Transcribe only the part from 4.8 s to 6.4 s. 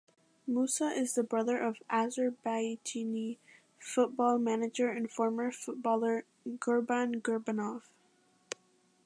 and former footballer